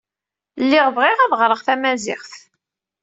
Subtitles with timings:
[0.63, 2.31] Lliɣ bɣiɣ ad ɣreɣ tamaziɣt.